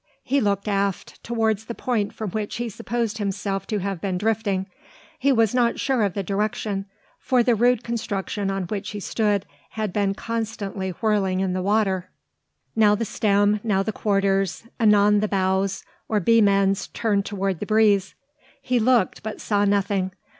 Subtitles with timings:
[0.23, 4.65] He looked aft, towards the point from which he supposed himself to have been drifting.
[5.19, 6.87] He was not sure of the direction;
[7.19, 12.09] for the rude construction on which he stood had kept constantly whirling in the water,
[12.75, 17.67] now the stem, now the quarters, anon the bows, or beam ends turned towards the
[17.67, 18.15] breeze.
[18.59, 20.13] He looked, but saw nothing.